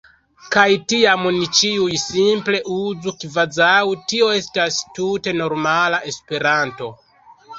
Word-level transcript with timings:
Kaj 0.53 0.63
tiam 0.93 1.25
ni 1.35 1.49
ĉiuj 1.57 1.97
simple 2.03 2.61
uzu 2.77 3.13
kvazaŭ 3.23 3.75
tio 4.13 4.31
estas 4.39 4.79
tute 5.01 5.35
normala 5.43 6.03
Esperanto. 6.13 6.89